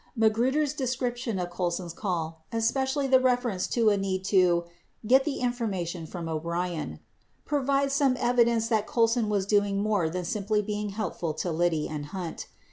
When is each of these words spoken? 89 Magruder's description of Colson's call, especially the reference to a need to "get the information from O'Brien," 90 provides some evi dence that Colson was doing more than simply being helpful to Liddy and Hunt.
89 0.17 0.27
Magruder's 0.31 0.73
description 0.73 1.37
of 1.37 1.51
Colson's 1.51 1.93
call, 1.93 2.43
especially 2.51 3.05
the 3.05 3.19
reference 3.19 3.67
to 3.67 3.89
a 3.89 3.97
need 3.97 4.23
to 4.25 4.63
"get 5.05 5.25
the 5.25 5.37
information 5.41 6.07
from 6.07 6.27
O'Brien," 6.27 6.89
90 6.89 7.01
provides 7.45 7.93
some 7.93 8.15
evi 8.15 8.45
dence 8.45 8.67
that 8.67 8.87
Colson 8.87 9.29
was 9.29 9.45
doing 9.45 9.77
more 9.79 10.09
than 10.09 10.25
simply 10.25 10.63
being 10.63 10.89
helpful 10.89 11.35
to 11.35 11.51
Liddy 11.51 11.87
and 11.87 12.07
Hunt. 12.07 12.47